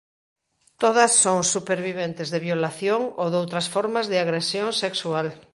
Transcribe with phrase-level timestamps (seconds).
[0.83, 5.27] Todas son superviventes de violación ou doutras formas de agresión sexual.